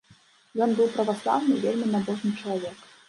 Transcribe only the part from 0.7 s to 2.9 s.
быў праваслаўны, вельмі набожны чалавек.